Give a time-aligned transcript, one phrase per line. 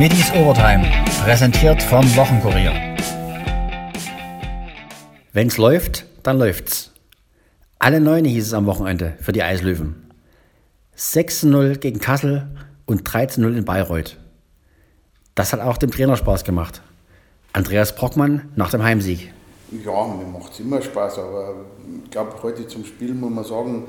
[0.00, 0.90] Middies Overtime,
[1.24, 2.72] präsentiert vom Wochenkurier.
[5.34, 6.92] Wenn's läuft, dann läuft's.
[7.78, 10.10] Alle Neune hieß es am Wochenende für die Eislöwen.
[10.96, 12.48] 6-0 gegen Kassel
[12.86, 14.16] und 13-0 in Bayreuth.
[15.34, 16.80] Das hat auch dem Trainer Spaß gemacht.
[17.52, 19.34] Andreas Brockmann nach dem Heimsieg.
[19.84, 21.56] Ja, mir macht es immer Spaß, aber
[22.06, 23.84] ich glaube, heute zum Spiel muss man sagen,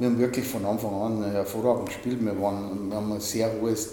[0.00, 2.18] wir haben wirklich von Anfang an hervorragend gespielt.
[2.20, 3.90] Wir, waren, wir haben ein sehr hohes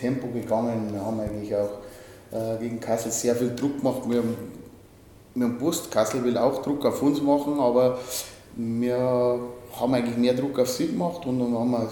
[0.00, 0.92] Tempo gegangen.
[0.92, 1.78] Wir haben eigentlich auch
[2.32, 4.02] äh, gegen Kassel sehr viel Druck gemacht.
[4.08, 4.36] Wir haben,
[5.34, 7.98] wir haben gewusst, Kassel will auch Druck auf uns machen, aber
[8.56, 9.40] wir
[9.78, 11.88] haben eigentlich mehr Druck auf sie gemacht und dann haben wir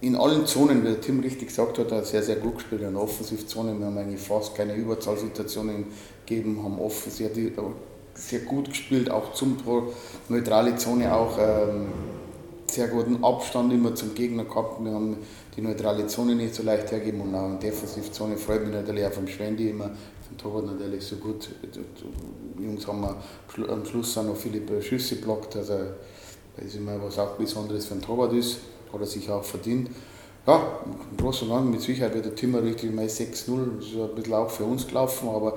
[0.00, 2.82] in allen Zonen, wie der Tim richtig gesagt hat, sehr, sehr gut gespielt.
[2.82, 5.86] In der Offensivzone, wir haben eigentlich fast keine Überzahlsituationen
[6.26, 7.30] gegeben, haben offen sehr,
[8.14, 9.92] sehr gut gespielt, auch zum Tor,
[10.28, 11.38] neutrale Zone auch.
[11.38, 11.86] Ähm,
[12.72, 14.82] sehr guten Abstand immer zum Gegner gehabt.
[14.82, 15.18] Wir haben
[15.56, 19.04] die neutrale Zone nicht so leicht hergeben und auch in der Defensivzone freut mich natürlich
[19.04, 19.90] auch vom Schwendi immer,
[20.28, 21.50] vom Torwart natürlich so gut.
[22.58, 25.74] Die Jungs haben am Schluss auch noch viele Schüsse blockt, also
[26.56, 28.58] das ist immer was auch Besonderes für einen Torwart ist,
[28.92, 29.90] hat er sich auch verdient.
[30.46, 30.80] Ja,
[31.10, 34.14] im Großen und Ganzen mit Sicherheit wird der Timmer richtig mal 6-0, das ist ein
[34.14, 35.54] bisschen auch für uns gelaufen, aber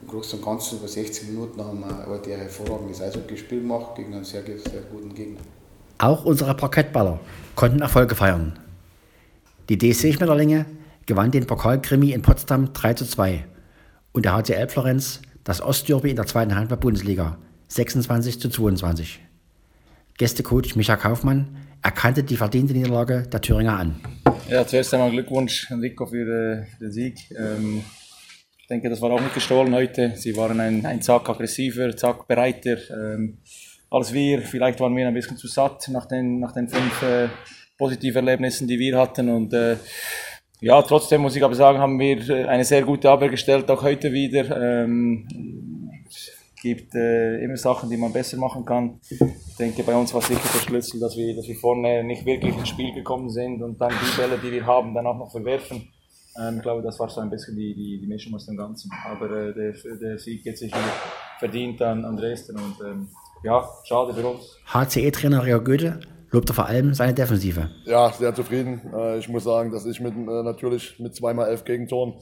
[0.00, 4.14] im Großen und Ganzen über 16 Minuten haben wir heute ein hervorragendes Eishockey-Spiel gemacht gegen
[4.14, 5.40] einen sehr, sehr guten Gegner.
[5.98, 7.18] Auch unsere Parkettballer
[7.56, 8.56] konnten Erfolge feiern.
[9.68, 10.64] Die DSC Schmetterlinge
[11.04, 13.44] gewann den Pokalkrimi in Potsdam 3 zu 2
[14.12, 17.36] und der HCL Florenz das Ostderby in der zweiten Handball-Bundesliga
[17.68, 19.20] 26 zu 22.
[20.16, 24.00] Gästecoach Micha Kaufmann erkannte die verdiente Niederlage der Thüringer an.
[24.48, 27.18] Ja, zuerst einmal Glückwunsch Enrico für, äh, den Sieg.
[27.38, 27.84] Ähm,
[28.58, 30.14] ich denke, das war auch nicht gestohlen heute.
[30.16, 32.78] Sie waren ein, ein Zack aggressiver, Zack bereiter.
[32.90, 33.36] Ähm,
[33.90, 34.42] als wir.
[34.42, 37.28] Vielleicht waren wir ein bisschen zu satt nach den, nach den fünf äh,
[37.78, 39.30] positiven Erlebnissen, die wir hatten.
[39.30, 39.76] Und äh,
[40.60, 43.82] ja, trotzdem muss ich aber sagen, haben wir äh, eine sehr gute Abwehr gestellt, auch
[43.82, 44.60] heute wieder.
[44.60, 49.00] Ähm, es gibt äh, immer Sachen, die man besser machen kann.
[49.08, 52.56] Ich denke, bei uns war sicher der Schlüssel, dass wir, dass wir vorne nicht wirklich
[52.58, 55.88] ins Spiel gekommen sind und dann die Bälle, die wir haben, dann auch noch verwerfen.
[56.36, 58.90] Ähm, ich glaube, das war so ein bisschen die, die, die Mischung aus dem Ganzen.
[59.04, 60.76] Aber äh, der, der Sieg geht sicher
[61.38, 63.08] verdient an, an Dresden und ähm,
[63.44, 64.58] ja, schade für uns.
[64.66, 66.00] HCE-Trainer Rio Goethe
[66.30, 67.70] lobte vor allem seine Defensive.
[67.84, 68.80] Ja, sehr zufrieden.
[68.94, 72.14] Äh, ich muss sagen, dass ich mit, äh, natürlich mit zweimal elf Gegentoren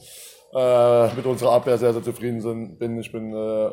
[0.53, 2.97] äh, mit unserer Abwehr sehr, sehr zufrieden sind, bin.
[2.99, 3.69] Ich bin äh,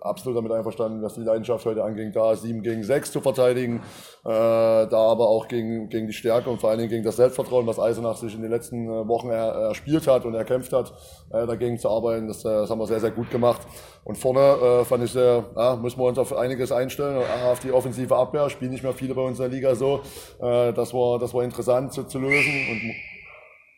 [0.00, 3.76] absolut damit einverstanden, was die Leidenschaft heute anging, da 7 gegen 6 zu verteidigen,
[4.24, 7.66] äh, da aber auch gegen, gegen die Stärke und vor allen Dingen gegen das Selbstvertrauen,
[7.66, 10.92] was Eisenach sich in den letzten äh, Wochen er, erspielt hat und erkämpft hat,
[11.30, 12.26] äh, dagegen zu arbeiten.
[12.26, 13.62] Das, äh, das haben wir sehr, sehr gut gemacht.
[14.02, 17.70] Und vorne äh, fand ich sehr, ja, müssen wir uns auf einiges einstellen, auf die
[17.70, 18.50] offensive Abwehr.
[18.50, 20.00] Spielen nicht mehr viele bei uns in der Liga so.
[20.40, 22.52] Äh, das, war, das war interessant zu, zu lösen.
[22.70, 23.15] Und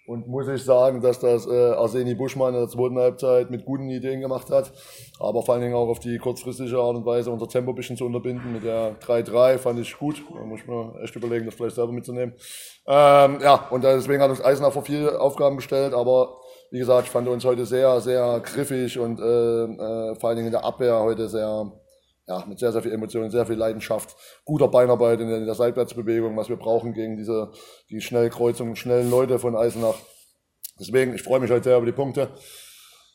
[0.08, 3.90] und muss ich sagen, dass das äh, Arseni Buschmann in der zweiten Halbzeit mit guten
[3.90, 4.72] Ideen gemacht hat.
[5.20, 7.98] Aber vor allen Dingen auch auf die kurzfristige Art und Weise unser Tempo ein bisschen
[7.98, 8.54] zu unterbinden.
[8.54, 10.22] Mit der 3-3 fand ich gut.
[10.34, 12.34] Da muss ich mir echt überlegen, das vielleicht selber mitzunehmen.
[12.86, 15.92] Ähm, ja, und deswegen hat uns Eisenach vor viele Aufgaben gestellt.
[15.92, 16.38] Aber
[16.70, 20.48] wie gesagt, ich fand uns heute sehr, sehr griffig und äh, äh, vor allen Dingen
[20.48, 21.70] in der Abwehr heute sehr,
[22.28, 25.54] ja, mit sehr, sehr viel Emotionen, sehr viel Leidenschaft, guter Beinarbeit in der, in der
[25.54, 27.50] Seitwärtsbewegung, was wir brauchen gegen diese
[27.90, 29.96] die Schnellkreuzungen, schnellen Leute von Eisenach.
[30.78, 32.28] Deswegen, ich freue mich heute sehr über die Punkte.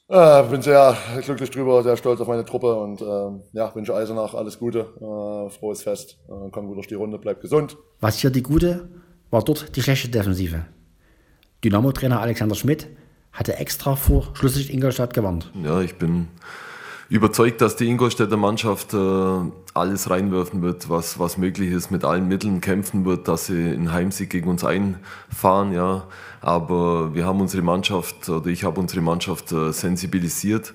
[0.09, 4.33] Äh, bin sehr glücklich drüber, sehr stolz auf meine Truppe und äh, ja, wünsche Eisenach
[4.33, 7.77] alles Gute, äh, frohes Fest, äh, komm gut durch die Runde, bleibt gesund.
[8.01, 8.89] Was hier die gute,
[9.29, 10.65] war dort die schlechte Defensive.
[11.63, 12.87] Dynamo-Trainer Alexander Schmidt
[13.31, 15.51] hatte extra vor Schlusslicht Ingolstadt gewarnt.
[15.63, 16.27] Ja, ich bin
[17.09, 18.97] überzeugt, dass die Ingolstädter Mannschaft äh,
[19.73, 23.91] alles reinwerfen wird, was, was möglich ist, mit allen Mitteln kämpfen wird, dass sie einen
[23.91, 25.73] Heimsieg gegen uns einfahren.
[25.73, 26.07] Ja.
[26.41, 30.73] Aber wir haben unsere Mannschaft, oder ich habe unsere Mannschaft äh, sensibilisiert.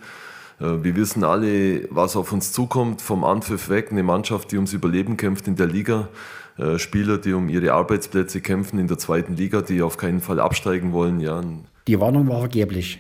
[0.61, 3.89] Äh, wir wissen alle, was auf uns zukommt, vom Anpfiff weg.
[3.91, 6.09] Eine Mannschaft, die ums Überleben kämpft in der Liga.
[6.57, 10.41] Äh, Spieler, die um ihre Arbeitsplätze kämpfen in der zweiten Liga, die auf keinen Fall
[10.41, 11.21] absteigen wollen.
[11.21, 11.43] Ja.
[11.87, 12.99] Die Warnung war vergeblich.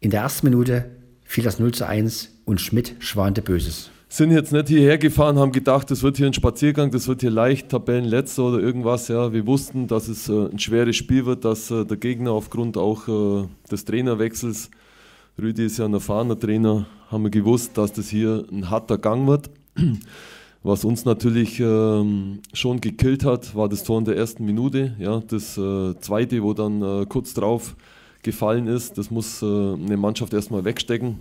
[0.00, 0.90] In der ersten Minute
[1.34, 3.90] fiel das 0 zu 1 und Schmidt schwante Böses.
[4.08, 7.32] Sind jetzt nicht hierher gefahren, haben gedacht, das wird hier ein Spaziergang, das wird hier
[7.32, 9.08] leicht Tabellenletzter oder irgendwas.
[9.08, 12.76] Ja, wir wussten, dass es äh, ein schweres Spiel wird, dass äh, der Gegner aufgrund
[12.76, 14.70] auch äh, des Trainerwechsels,
[15.36, 19.26] Rüdi ist ja ein erfahrener Trainer, haben wir gewusst, dass das hier ein harter Gang
[19.26, 19.50] wird.
[20.62, 24.94] Was uns natürlich ähm, schon gekillt hat, war das Tor in der ersten Minute.
[25.00, 27.76] Ja, das zweite, wo dann kurz drauf
[28.24, 28.98] gefallen ist.
[28.98, 31.20] Das muss äh, eine Mannschaft erstmal wegstecken.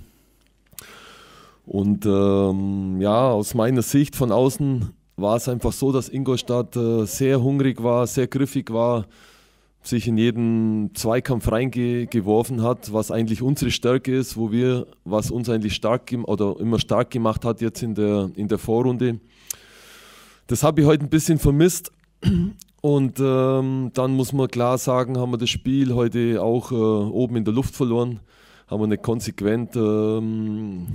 [1.65, 7.05] Und ähm, ja, aus meiner Sicht von außen war es einfach so, dass Ingolstadt äh,
[7.05, 9.05] sehr hungrig war, sehr griffig war.
[9.83, 15.50] sich in jeden Zweikampf reingeworfen hat, was eigentlich unsere Stärke ist, wo wir, was uns
[15.50, 19.19] eigentlich stark oder immer stark gemacht hat jetzt in der, in der Vorrunde.
[20.47, 21.91] Das habe ich heute ein bisschen vermisst.
[22.85, 27.38] Und ähm, dann muss man klar sagen, haben wir das Spiel heute auch äh, oben
[27.38, 28.19] in der Luft verloren,
[28.68, 30.88] haben wir nicht konsequent ähm,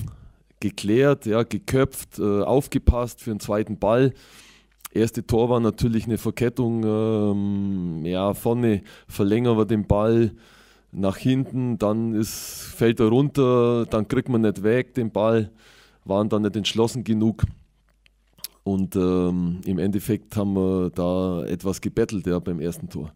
[0.60, 4.12] geklärt, ja, geköpft, äh, aufgepasst für den zweiten Ball.
[4.92, 10.32] Erste Tor war natürlich eine Verkettung, ähm, ja, vorne verlängern wir den Ball
[10.92, 15.50] nach hinten, dann ist, fällt er runter, dann kriegt man nicht weg den Ball,
[16.04, 17.44] waren dann nicht entschlossen genug.
[18.68, 23.14] Und ähm, im Endeffekt haben wir da etwas gebettelt ja, beim ersten Tor.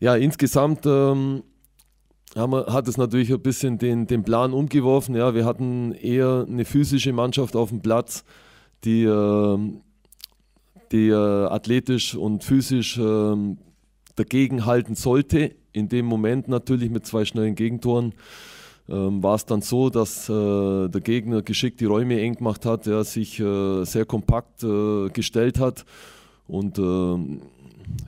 [0.00, 1.44] Ja, insgesamt ähm,
[2.34, 5.14] wir, hat es natürlich ein bisschen den, den Plan umgeworfen.
[5.14, 8.24] Ja, wir hatten eher eine physische Mannschaft auf dem Platz,
[8.82, 9.58] die, äh,
[10.90, 13.36] die äh, athletisch und physisch äh,
[14.16, 15.54] dagegen halten sollte.
[15.72, 18.12] In dem Moment natürlich mit zwei schnellen Gegentoren
[18.88, 22.86] ähm, war es dann so, dass äh, der Gegner geschickt die Räume eng gemacht hat,
[22.86, 25.84] der sich äh, sehr kompakt äh, gestellt hat
[26.46, 27.40] und ähm,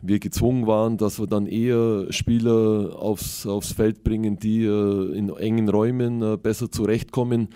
[0.02, 5.30] wir gezwungen waren, dass wir dann eher Spieler aufs, aufs Feld bringen, die äh, in
[5.30, 7.48] engen Räumen äh, besser zurechtkommen.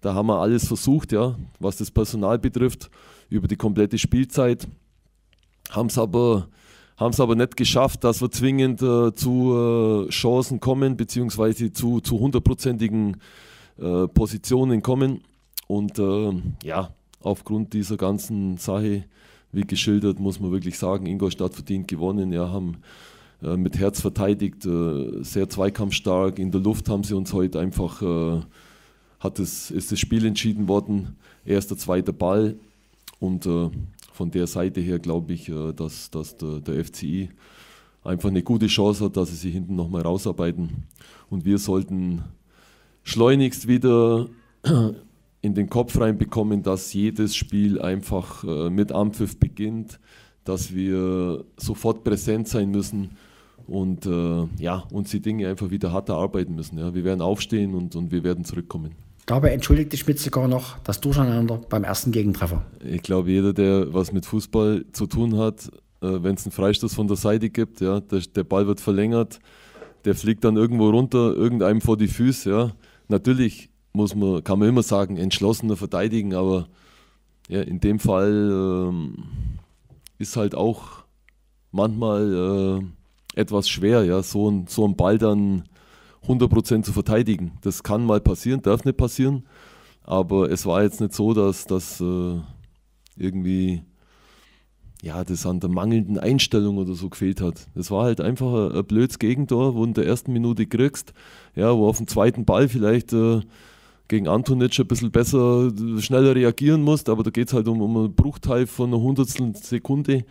[0.00, 2.90] Da haben wir alles versucht, ja, was das Personal betrifft,
[3.28, 4.66] über die komplette Spielzeit.
[5.70, 6.48] Haben es aber
[7.02, 12.00] haben es aber nicht geschafft, dass wir zwingend äh, zu äh, Chancen kommen, beziehungsweise zu,
[12.00, 13.18] zu hundertprozentigen
[13.78, 15.22] äh, Positionen kommen.
[15.66, 16.32] Und äh,
[16.64, 16.90] ja,
[17.20, 19.04] aufgrund dieser ganzen Sache,
[19.52, 22.32] wie geschildert, muss man wirklich sagen, Ingolstadt verdient gewonnen.
[22.32, 22.78] Ja, haben
[23.42, 26.38] äh, mit Herz verteidigt, äh, sehr zweikampfstark.
[26.38, 28.02] In der Luft haben sie uns heute einfach,
[29.20, 31.16] hat es, ist das Spiel entschieden worden.
[31.44, 32.56] Erster, zweiter Ball.
[33.20, 33.46] Und
[34.22, 37.28] von der Seite her glaube ich, äh, dass, dass der, der FCI
[38.04, 40.84] einfach eine gute Chance hat, dass sie sich hinten nochmal rausarbeiten.
[41.28, 42.22] Und wir sollten
[43.02, 44.28] schleunigst wieder
[45.40, 49.98] in den Kopf reinbekommen, dass jedes Spiel einfach äh, mit Ampfiff beginnt,
[50.44, 53.16] dass wir sofort präsent sein müssen
[53.66, 56.78] und äh, ja, uns die Dinge einfach wieder hart erarbeiten müssen.
[56.78, 56.94] Ja.
[56.94, 58.92] Wir werden aufstehen und, und wir werden zurückkommen.
[59.26, 62.64] Dabei entschuldigte Schmidt sogar noch das Durcheinander beim ersten Gegentreffer.
[62.84, 65.68] Ich glaube, jeder, der was mit Fußball zu tun hat,
[66.02, 69.38] äh, wenn es einen Freistoß von der Seite gibt, ja, der, der, Ball wird verlängert,
[70.04, 72.50] der fliegt dann irgendwo runter, irgendeinem vor die Füße.
[72.50, 72.72] Ja.
[73.08, 76.66] Natürlich muss man, kann man immer sagen, entschlossener verteidigen, aber
[77.48, 79.14] ja, in dem Fall ähm,
[80.18, 81.04] ist halt auch
[81.70, 82.82] manchmal
[83.36, 85.64] äh, etwas schwer, ja, so ein, so ein Ball dann
[86.26, 87.52] 100% zu verteidigen.
[87.62, 89.44] Das kann mal passieren, darf nicht passieren.
[90.04, 92.40] Aber es war jetzt nicht so, dass das äh,
[93.16, 93.82] irgendwie
[95.02, 97.66] ja, das an der mangelnden Einstellung oder so gefehlt hat.
[97.74, 101.12] Es war halt einfach ein, blödes Gegentor, wo du in der ersten Minute kriegst,
[101.56, 103.40] ja, wo auf den zweiten Ball vielleicht äh,
[104.06, 107.96] gegen Antonic ein bisschen besser, schneller reagieren musst, aber da geht es halt um, um
[107.96, 110.24] einen Bruchteil von einer Hundertstel Sekunde,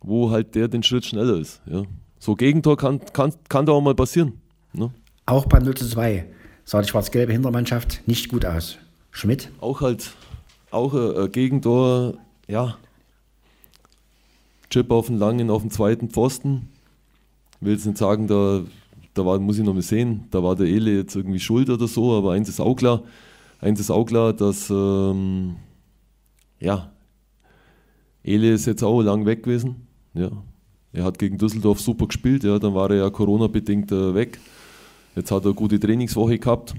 [0.00, 1.60] wo halt der den Schritt schneller ist.
[1.66, 1.82] Ja.
[2.20, 4.34] So Gegentor kann, kann, kann da auch mal passieren.
[4.72, 4.92] Ne?
[5.26, 6.24] Auch beim 0 zu 2
[6.64, 8.78] sah die schwarz-gelbe Hintermannschaft nicht gut aus.
[9.10, 9.50] Schmidt?
[9.60, 10.12] Auch halt,
[10.70, 12.14] auch ein Gegentor,
[12.46, 12.76] ja.
[14.70, 16.68] Chip auf den langen, auf den zweiten Pfosten.
[17.60, 18.62] Ich will jetzt nicht sagen, da,
[19.14, 21.88] da war, muss ich noch mal sehen, da war der Ele jetzt irgendwie schuld oder
[21.88, 23.02] so, aber eins ist auch klar,
[23.60, 25.56] eins ist auch klar, dass, ähm,
[26.60, 26.92] ja,
[28.22, 29.86] Ele ist jetzt auch lang weg gewesen.
[30.14, 30.30] Ja.
[30.92, 34.38] Er hat gegen Düsseldorf super gespielt, ja, dann war er ja Corona-bedingt äh, weg.
[35.16, 36.74] Jetzt hat er eine gute Trainingswoche gehabt.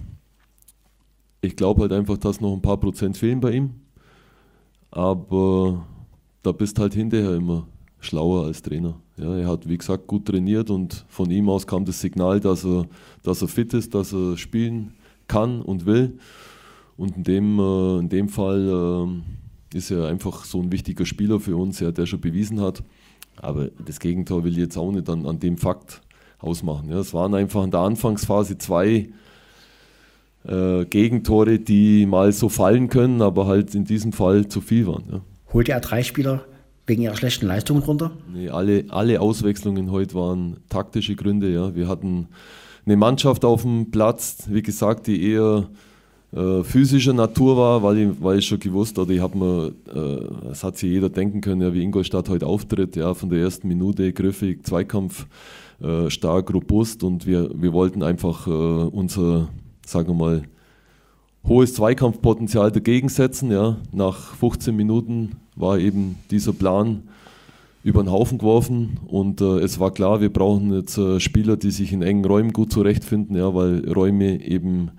[1.41, 3.71] Ich glaube halt einfach, dass noch ein paar Prozent fehlen bei ihm.
[4.91, 5.85] Aber
[6.43, 7.67] da bist halt hinterher immer
[7.99, 9.01] schlauer als Trainer.
[9.17, 12.63] Ja, er hat, wie gesagt, gut trainiert und von ihm aus kam das Signal, dass
[12.63, 12.85] er,
[13.23, 14.93] dass er fit ist, dass er spielen
[15.27, 16.19] kann und will.
[16.95, 19.17] Und in dem, äh, in dem Fall
[19.73, 22.83] äh, ist er einfach so ein wichtiger Spieler für uns, der schon bewiesen hat.
[23.37, 26.01] Aber das Gegentor will ich jetzt auch nicht an, an dem Fakt
[26.39, 26.89] ausmachen.
[26.89, 29.09] Ja, es waren einfach in der Anfangsphase zwei
[30.47, 35.03] äh, Gegentore, die mal so fallen können, aber halt in diesem Fall zu viel waren.
[35.11, 35.21] Ja.
[35.53, 36.45] Holte er drei Spieler
[36.85, 38.11] wegen ihrer schlechten Leistungen runter?
[38.31, 41.51] Nee, alle, alle Auswechslungen heute waren taktische Gründe.
[41.51, 41.75] Ja.
[41.75, 42.29] Wir hatten
[42.85, 45.67] eine Mannschaft auf dem Platz, wie gesagt, die eher
[46.33, 50.47] äh, physischer Natur war, weil ich, weil ich schon gewusst oder ich habe mir, äh,
[50.49, 53.67] das hat sich jeder denken können, ja, wie Ingolstadt heute auftritt, ja, von der ersten
[53.67, 55.25] Minute griffig, Zweikampf
[55.81, 59.47] äh, stark, robust und wir, wir wollten einfach äh, unser,
[59.85, 60.43] sagen wir mal,
[61.47, 63.51] hohes Zweikampfpotenzial dagegen setzen.
[63.51, 63.77] Ja.
[63.93, 67.03] Nach 15 Minuten war eben dieser Plan
[67.83, 71.71] über den Haufen geworfen und äh, es war klar, wir brauchen jetzt äh, Spieler, die
[71.71, 74.91] sich in engen Räumen gut zurechtfinden, ja, weil Räume eben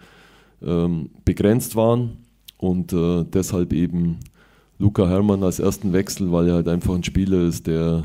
[0.62, 2.19] ähm, begrenzt waren
[2.57, 4.19] und äh, deshalb eben
[4.79, 8.05] Luca Herrmann als ersten Wechsel, weil er halt einfach ein Spieler ist, der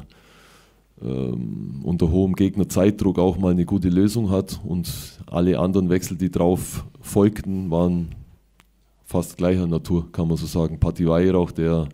[1.02, 4.92] ähm, unter hohem Gegnerzeitdruck auch mal eine gute Lösung hat und
[5.28, 8.10] alle anderen Wechsel, die drauf folgten, waren
[9.06, 10.80] fast gleicher Natur, kann man so sagen.
[10.80, 11.88] Patti Weihrauch, der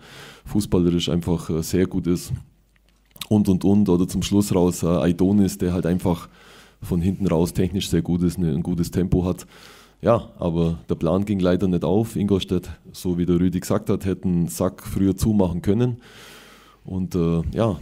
[0.46, 2.32] fußballerisch einfach äh, sehr gut ist
[3.30, 6.30] und und und oder zum Schluss raus äh, Aidonis, der halt einfach
[6.82, 9.46] von hinten raus technisch sehr gut ist, ne, ein gutes Tempo hat.
[10.02, 12.16] Ja, aber der Plan ging leider nicht auf.
[12.16, 15.98] Ingolstadt, so wie der Rüdi gesagt hat, hätten Sack früher zumachen können.
[16.86, 17.78] Und äh, ja,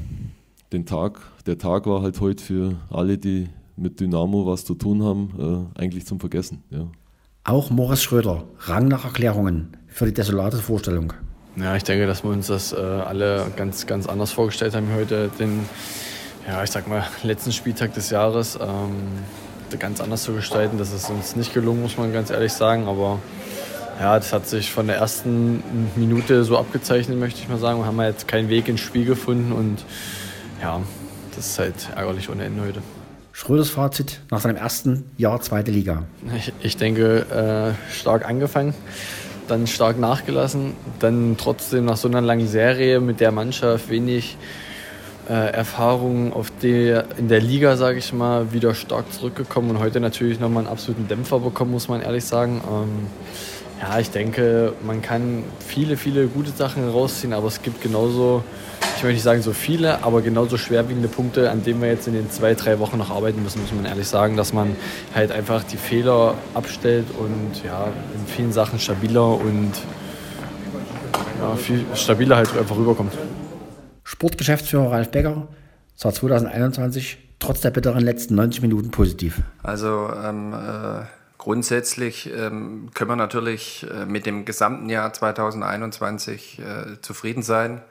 [0.71, 5.03] den Tag, der Tag war halt heute für alle, die mit Dynamo was zu tun
[5.03, 6.63] haben, äh, eigentlich zum Vergessen.
[6.71, 6.87] Ja.
[7.43, 11.13] Auch Moritz Schröder rang nach Erklärungen für die desolate Vorstellung.
[11.55, 15.29] Ja, ich denke, dass wir uns das äh, alle ganz, ganz anders vorgestellt haben heute,
[15.39, 15.61] den,
[16.47, 18.89] ja, ich sag mal, letzten Spieltag des Jahres ähm,
[19.79, 20.77] ganz anders zu gestalten.
[20.77, 23.19] Das ist uns nicht gelungen, muss man ganz ehrlich sagen, aber
[23.99, 25.63] ja, das hat sich von der ersten
[25.95, 27.79] Minute so abgezeichnet, möchte ich mal sagen.
[27.79, 29.83] Wir haben jetzt keinen Weg ins Spiel gefunden und
[30.61, 30.81] ja,
[31.35, 32.81] das ist halt ärgerlich ohne Ende heute.
[33.31, 36.03] Schröders Fazit nach seinem ersten Jahr zweite Liga.
[36.35, 38.73] Ich, ich denke, äh, stark angefangen
[39.47, 44.37] dann stark nachgelassen, dann trotzdem nach so einer langen Serie mit der Mannschaft wenig
[45.29, 49.99] äh, Erfahrung auf die, in der Liga, sage ich mal, wieder stark zurückgekommen und heute
[49.99, 52.61] natürlich nochmal einen absoluten Dämpfer bekommen, muss man ehrlich sagen.
[52.65, 53.07] Ähm,
[53.81, 58.43] ja, ich denke, man kann viele, viele gute Sachen rausziehen, aber es gibt genauso,
[58.95, 62.13] ich möchte nicht sagen so viele, aber genauso schwerwiegende Punkte, an denen wir jetzt in
[62.13, 64.75] den zwei, drei Wochen noch arbeiten müssen, muss man ehrlich sagen, dass man
[65.13, 69.73] halt einfach die Fehler abstellt und ja, in vielen Sachen stabiler und
[71.39, 73.13] ja, viel stabiler halt einfach rüberkommt.
[74.07, 75.49] Sportgeschäftsführer Ralf Becker
[75.95, 79.41] sah 2021 trotz der bitteren letzten 90 Minuten positiv.
[79.63, 81.05] Also ähm, äh
[81.47, 87.81] Grundsätzlich ähm, können wir natürlich äh, mit dem gesamten Jahr 2021 äh, zufrieden sein.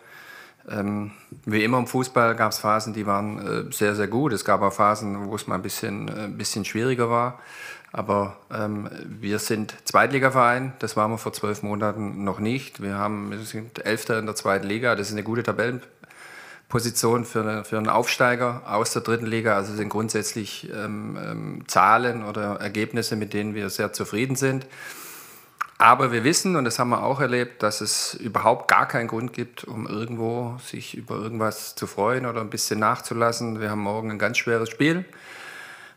[0.68, 1.12] Ähm,
[1.46, 4.34] wie immer im Fußball gab es Phasen, die waren äh, sehr, sehr gut.
[4.34, 7.38] Es gab auch Phasen, wo es mal ein bisschen, ein äh, bisschen schwieriger war.
[7.92, 12.82] Aber ähm, wir sind Zweitligaverein, das waren wir vor zwölf Monaten noch nicht.
[12.82, 15.80] Wir, haben, wir sind Elfter in der zweiten Liga, das ist eine gute Tabellen,
[16.68, 19.54] Position für, für einen Aufsteiger aus der dritten Liga.
[19.56, 24.66] Also sind grundsätzlich ähm, ähm, Zahlen oder Ergebnisse, mit denen wir sehr zufrieden sind.
[25.78, 29.34] Aber wir wissen, und das haben wir auch erlebt, dass es überhaupt gar keinen Grund
[29.34, 33.60] gibt, um irgendwo sich über irgendwas zu freuen oder ein bisschen nachzulassen.
[33.60, 35.04] Wir haben morgen ein ganz schweres Spiel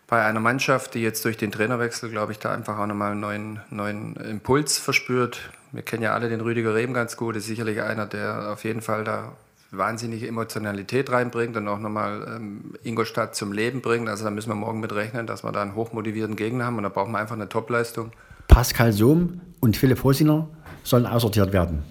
[0.09, 3.21] bei einer Mannschaft, die jetzt durch den Trainerwechsel, glaube ich, da einfach auch nochmal einen
[3.21, 5.51] neuen, neuen Impuls verspürt.
[5.71, 8.81] Wir kennen ja alle den Rüdiger Rehm ganz gut, ist sicherlich einer, der auf jeden
[8.81, 9.33] Fall da
[9.71, 14.09] wahnsinnige Emotionalität reinbringt und auch nochmal ähm, Ingolstadt zum Leben bringt.
[14.09, 16.83] Also da müssen wir morgen mit rechnen, dass wir da einen hochmotivierten Gegner haben und
[16.83, 18.11] da brauchen wir einfach eine Topleistung.
[18.47, 20.47] Pascal Sohm und Philipp Hosiner
[20.83, 21.83] sollen aussortiert werden.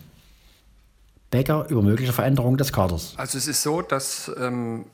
[1.30, 3.14] Becker über mögliche Veränderungen des Kaders.
[3.16, 4.87] Also es ist so, dass, ähm,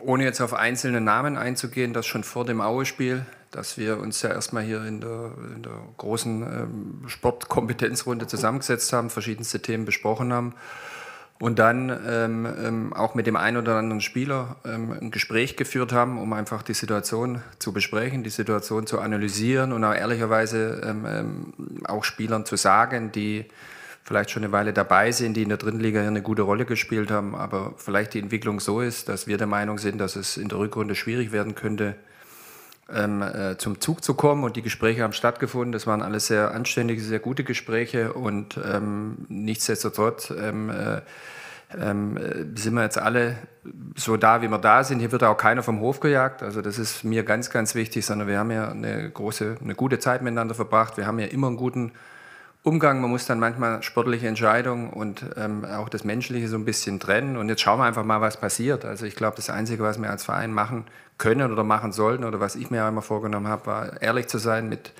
[0.00, 4.30] ohne jetzt auf einzelne Namen einzugehen, dass schon vor dem Aue-Spiel, dass wir uns ja
[4.30, 10.54] erstmal hier in der, in der großen ähm, Sportkompetenzrunde zusammengesetzt haben, verschiedenste Themen besprochen haben
[11.38, 15.92] und dann ähm, ähm, auch mit dem einen oder anderen Spieler ähm, ein Gespräch geführt
[15.92, 21.06] haben, um einfach die Situation zu besprechen, die Situation zu analysieren und auch ehrlicherweise ähm,
[21.06, 21.52] ähm,
[21.86, 23.44] auch Spielern zu sagen, die
[24.02, 27.10] vielleicht schon eine Weile dabei sind, die in der dritten Liga eine gute Rolle gespielt
[27.10, 30.48] haben, aber vielleicht die Entwicklung so ist, dass wir der Meinung sind, dass es in
[30.48, 31.96] der Rückrunde schwierig werden könnte,
[32.92, 35.72] ähm, äh, zum Zug zu kommen und die Gespräche haben stattgefunden.
[35.72, 41.00] Das waren alles sehr anständige, sehr gute Gespräche und ähm, nichtsdestotrotz ähm, äh,
[41.76, 42.16] ähm,
[42.54, 43.36] sind wir jetzt alle
[43.96, 45.00] so da, wie wir da sind.
[45.00, 46.42] Hier wird auch keiner vom Hof gejagt.
[46.42, 49.98] Also das ist mir ganz, ganz wichtig, sondern wir haben ja eine große, eine gute
[49.98, 50.96] Zeit miteinander verbracht.
[50.96, 51.92] Wir haben ja immer einen guten
[52.66, 53.00] Umgang.
[53.00, 57.36] Man muss dann manchmal sportliche Entscheidungen und ähm, auch das Menschliche so ein bisschen trennen.
[57.36, 58.84] Und jetzt schauen wir einfach mal, was passiert.
[58.84, 60.84] Also ich glaube, das Einzige, was wir als Verein machen
[61.16, 64.68] können oder machen sollten oder was ich mir immer vorgenommen habe, war ehrlich zu sein
[64.68, 64.92] mit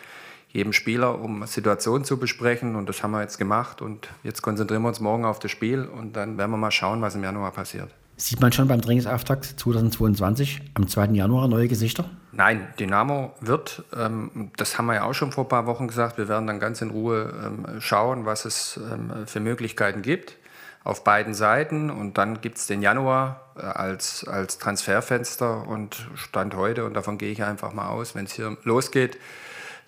[0.48, 2.76] jedem Spieler, um Situationen zu besprechen.
[2.76, 3.82] Und das haben wir jetzt gemacht.
[3.82, 7.02] Und jetzt konzentrieren wir uns morgen auf das Spiel und dann werden wir mal schauen,
[7.02, 7.90] was im Januar passiert.
[8.16, 11.06] Sieht man schon beim Trainingsauftakt 2022 am 2.
[11.06, 12.08] Januar neue Gesichter?
[12.36, 16.18] Nein, Dynamo wird, ähm, das haben wir ja auch schon vor ein paar Wochen gesagt,
[16.18, 20.36] wir werden dann ganz in Ruhe ähm, schauen, was es ähm, für Möglichkeiten gibt
[20.84, 21.88] auf beiden Seiten.
[21.88, 27.16] Und dann gibt es den Januar äh, als, als Transferfenster und Stand heute, und davon
[27.16, 29.18] gehe ich einfach mal aus, wenn es hier losgeht,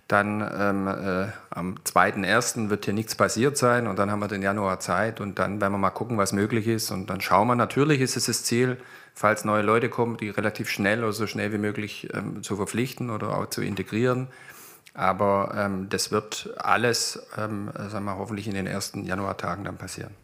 [0.09, 2.71] Dann ähm, äh, am 2.1.
[2.71, 5.73] wird hier nichts passiert sein und dann haben wir den Januar Zeit und dann werden
[5.73, 7.55] wir mal gucken, was möglich ist und dann schauen wir.
[7.55, 8.79] Natürlich ist es das Ziel,
[9.13, 13.11] falls neue Leute kommen, die relativ schnell oder so schnell wie möglich ähm, zu verpflichten
[13.11, 14.29] oder auch zu integrieren.
[14.95, 20.15] Aber ähm, das wird alles, ähm, sagen wir, hoffentlich in den ersten Januartagen dann passieren.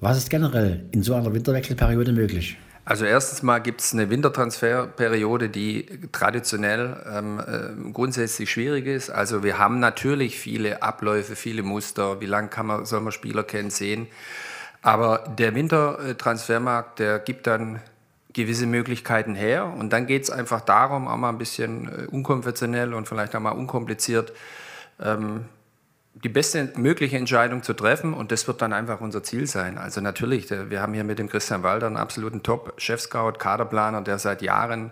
[0.00, 2.56] Was ist generell in so einer Winterwechselperiode möglich?
[2.84, 9.08] Also erstens mal gibt es eine Wintertransferperiode, die traditionell ähm, äh, grundsätzlich schwierig ist.
[9.08, 13.44] Also wir haben natürlich viele Abläufe, viele Muster, wie lange kann man, soll man Spieler
[13.44, 14.08] kennen, sehen.
[14.82, 17.80] Aber der Wintertransfermarkt, der gibt dann
[18.32, 19.66] gewisse Möglichkeiten her.
[19.66, 23.40] Und dann geht es einfach darum, auch mal ein bisschen äh, unkonventionell und vielleicht auch
[23.40, 24.32] mal unkompliziert
[25.00, 25.44] ähm,
[26.14, 29.78] die beste mögliche Entscheidung zu treffen und das wird dann einfach unser Ziel sein.
[29.78, 34.42] Also natürlich, wir haben hier mit dem Christian Walder einen absoluten Top-Chef-Scout, Kaderplaner, der seit
[34.42, 34.90] Jahren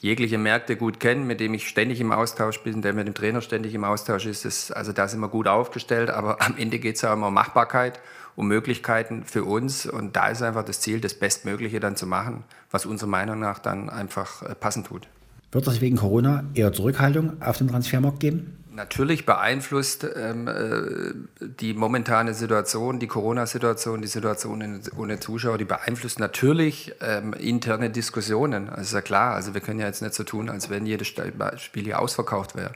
[0.00, 3.40] jegliche Märkte gut kennt, mit dem ich ständig im Austausch bin, der mit dem Trainer
[3.40, 4.44] ständig im Austausch ist.
[4.44, 7.34] Das, also da sind wir gut aufgestellt, aber am Ende geht es ja immer um
[7.34, 7.98] Machbarkeit,
[8.36, 12.44] um Möglichkeiten für uns und da ist einfach das Ziel, das Bestmögliche dann zu machen,
[12.70, 15.08] was unserer Meinung nach dann einfach äh, passend tut.
[15.50, 18.57] Wird es wegen Corona eher Zurückhaltung auf dem Transfermarkt geben?
[18.78, 26.20] Natürlich beeinflusst ähm, äh, die momentane Situation, die Corona-Situation, die Situation ohne Zuschauer, die beeinflusst
[26.20, 28.66] natürlich ähm, interne Diskussionen.
[28.66, 29.34] Das ist ja klar.
[29.34, 32.70] Also wir können ja jetzt nicht so tun, als wenn jedes Spiel hier ausverkauft wäre.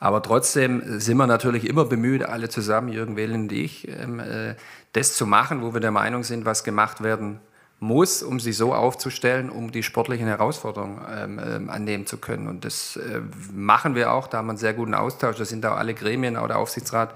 [0.00, 4.54] Aber trotzdem sind wir natürlich immer bemüht, alle zusammen, Jürgen Wehlen und ich, ähm, äh,
[4.94, 7.40] das zu machen, wo wir der Meinung sind, was gemacht werden muss,
[7.80, 12.48] um sich so aufzustellen, um die sportlichen Herausforderungen ähm, ähm, annehmen zu können.
[12.48, 13.20] Und das äh,
[13.52, 14.28] machen wir auch.
[14.28, 15.36] Da haben wir einen sehr guten Austausch.
[15.36, 17.14] Da sind auch alle Gremien, auch der Aufsichtsrat,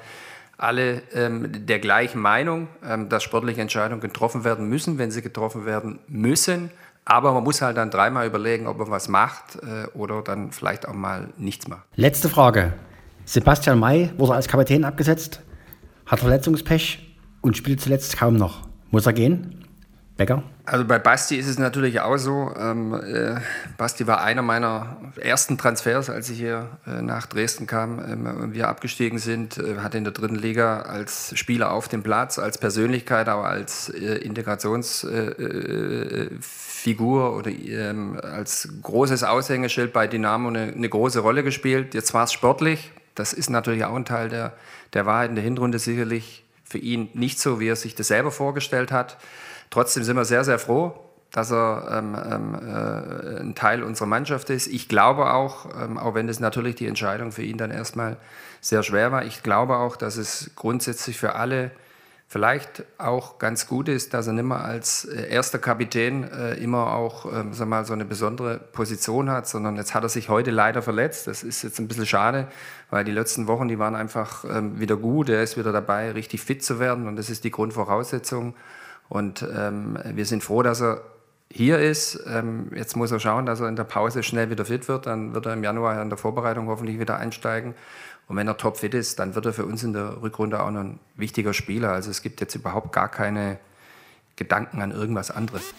[0.58, 5.64] alle ähm, der gleichen Meinung, ähm, dass sportliche Entscheidungen getroffen werden müssen, wenn sie getroffen
[5.64, 6.70] werden müssen.
[7.06, 10.86] Aber man muss halt dann dreimal überlegen, ob man was macht äh, oder dann vielleicht
[10.86, 11.82] auch mal nichts macht.
[11.96, 12.74] Letzte Frage.
[13.24, 15.40] Sebastian May wurde als Kapitän abgesetzt,
[16.04, 18.68] hat Verletzungspech und spielt zuletzt kaum noch.
[18.90, 19.59] Muss er gehen?
[20.20, 20.44] Becker?
[20.66, 22.52] Also bei Basti ist es natürlich auch so.
[22.54, 23.36] Ähm, äh,
[23.78, 28.52] Basti war einer meiner ersten Transfers, als ich hier äh, nach Dresden kam ähm, und
[28.52, 29.56] wir abgestiegen sind.
[29.56, 33.88] Äh, hatte in der dritten Liga als Spieler auf dem Platz, als Persönlichkeit, aber als
[33.88, 36.34] äh, Integrationsfigur
[36.84, 41.94] äh, oder ähm, als großes Aushängeschild bei Dynamo eine, eine große Rolle gespielt.
[41.94, 42.92] Jetzt war es sportlich.
[43.14, 44.52] Das ist natürlich auch ein Teil der,
[44.92, 48.30] der Wahrheit in der Hinrunde sicherlich für ihn nicht so, wie er sich das selber
[48.30, 49.16] vorgestellt hat.
[49.70, 50.94] Trotzdem sind wir sehr, sehr froh,
[51.30, 54.66] dass er ähm, ähm, äh, ein Teil unserer Mannschaft ist.
[54.66, 58.16] Ich glaube auch, ähm, auch wenn das natürlich die Entscheidung für ihn dann erstmal
[58.60, 61.70] sehr schwer war, ich glaube auch, dass es grundsätzlich für alle
[62.26, 66.92] vielleicht auch ganz gut ist, dass er nicht mehr als äh, erster Kapitän äh, immer
[66.92, 70.52] auch ähm, sag mal, so eine besondere Position hat, sondern jetzt hat er sich heute
[70.52, 71.26] leider verletzt.
[71.26, 72.46] Das ist jetzt ein bisschen schade,
[72.88, 75.28] weil die letzten Wochen, die waren einfach ähm, wieder gut.
[75.28, 78.54] Er ist wieder dabei, richtig fit zu werden und das ist die Grundvoraussetzung.
[79.10, 81.02] Und ähm, wir sind froh, dass er
[81.52, 82.22] hier ist.
[82.26, 85.06] Ähm, jetzt muss er schauen, dass er in der Pause schnell wieder fit wird.
[85.06, 87.74] Dann wird er im Januar in der Vorbereitung hoffentlich wieder einsteigen.
[88.28, 90.82] Und wenn er topfit ist, dann wird er für uns in der Rückrunde auch noch
[90.82, 91.90] ein wichtiger Spieler.
[91.90, 93.58] Also es gibt jetzt überhaupt gar keine
[94.36, 95.74] Gedanken an irgendwas anderes.